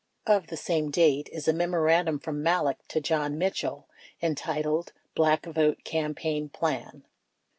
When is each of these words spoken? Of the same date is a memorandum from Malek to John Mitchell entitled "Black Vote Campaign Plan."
Of 0.25 0.47
the 0.47 0.57
same 0.57 0.89
date 0.89 1.29
is 1.31 1.47
a 1.47 1.53
memorandum 1.53 2.17
from 2.17 2.41
Malek 2.41 2.79
to 2.87 2.99
John 2.99 3.37
Mitchell 3.37 3.87
entitled 4.19 4.93
"Black 5.13 5.45
Vote 5.45 5.83
Campaign 5.83 6.49
Plan." 6.49 7.03